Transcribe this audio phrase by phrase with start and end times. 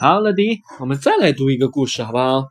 [0.00, 2.48] 好，乐迪，我们再来读一个故事，好不好？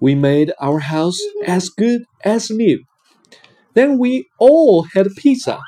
[0.00, 2.82] We made our house as good as new.
[3.74, 5.60] Then we all had pizza.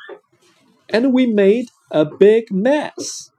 [0.92, 3.29] And we made a big mess.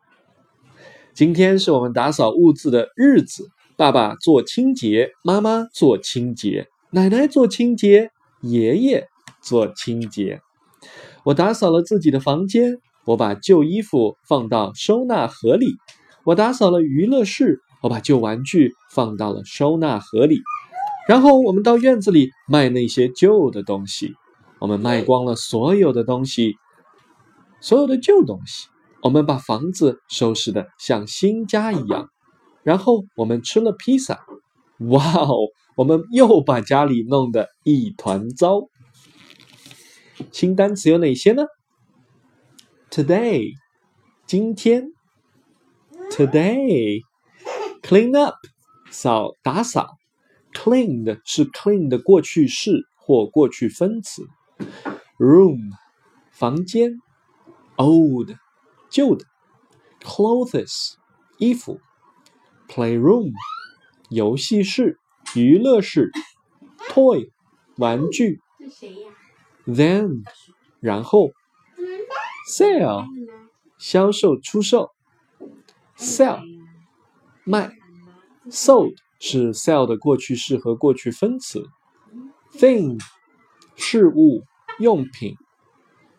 [1.14, 3.50] 今天是我们打扫屋子的日子。
[3.76, 9.08] 爸爸做清洁，妈妈做清洁，奶奶做清洁，爷爷
[9.42, 10.40] 做清洁。
[11.26, 15.76] 我打扫了自己的房间，我把旧衣服放到收纳盒里。
[16.23, 20.40] 我打扫了娱乐室，我把旧玩具放到了收纳盒里。
[21.09, 24.14] 然后我们到院子里卖那些旧的东西。
[24.59, 26.56] 我们卖光了所有的东西，
[27.59, 28.68] 所有的旧东西。
[29.03, 32.09] 我们把房子收拾的像新家一样。
[32.63, 34.19] 然后我们吃了披萨。
[34.89, 35.35] 哇哦！
[35.75, 38.61] 我们又把家里弄得一团糟。
[40.31, 41.44] 新单词有哪些呢
[42.89, 43.53] ？Today，
[44.25, 44.91] 今天。
[46.11, 48.35] Today，clean up，
[48.91, 49.88] 扫打扫。
[50.53, 54.23] Cleaned 是 clean 的过去式或过去分词。
[55.17, 55.72] Room，
[56.31, 56.99] 房间。
[57.77, 58.31] Old，
[58.92, 59.25] 旧的。
[60.02, 60.95] Clothes，
[61.38, 61.80] 衣服。
[62.67, 63.31] Playroom，
[64.09, 65.00] 游戏室、
[65.36, 66.11] 娱乐室。
[66.89, 67.31] Toy，
[67.78, 68.42] 玩具。
[69.66, 70.24] Then，
[70.79, 71.31] 然后。
[72.50, 73.06] Sale，
[73.78, 74.91] 销售出售。
[75.96, 76.41] Sell，
[77.46, 77.72] 卖。
[78.50, 81.69] Sold 是 sell 的过去式和过去分词。
[82.52, 83.00] Thing，
[83.75, 84.44] 事物、
[84.79, 85.38] 用品。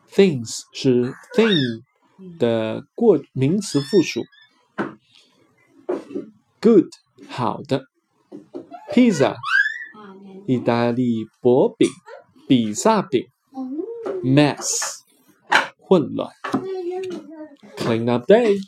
[0.08, 1.82] Things 是 thing
[2.38, 4.24] 的过名词复数。
[6.60, 6.88] Good，
[7.28, 7.86] 好的。
[8.92, 9.36] Pizza，
[10.46, 11.88] 意大利薄饼、
[12.46, 13.26] 比萨饼。
[14.22, 15.00] Mess，
[15.78, 16.30] 混乱。
[17.76, 18.58] Clean up day。